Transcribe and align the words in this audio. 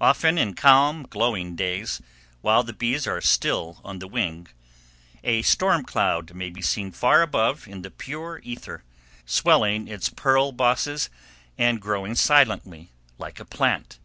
Often 0.00 0.38
in 0.38 0.54
calm, 0.54 1.02
glowing 1.02 1.54
days, 1.54 2.00
while 2.40 2.62
the 2.62 2.72
bees 2.72 3.06
are 3.06 3.20
still 3.20 3.82
on 3.84 3.98
the 3.98 4.08
wing, 4.08 4.48
a 5.22 5.42
storm 5.42 5.84
cloud 5.84 6.32
may 6.32 6.48
be 6.48 6.62
seen 6.62 6.90
far 6.90 7.20
above 7.20 7.68
in 7.68 7.82
the 7.82 7.90
pure 7.90 8.38
ether, 8.42 8.82
swelling 9.26 9.86
its 9.86 10.08
pearl 10.08 10.52
bosses, 10.52 11.10
and 11.58 11.82
growing 11.82 12.14
silently, 12.14 12.88
like 13.18 13.40
a 13.40 13.44
plant. 13.44 13.98